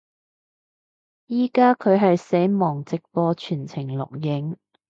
[1.27, 4.57] 依家佢係死亡直播全程錄影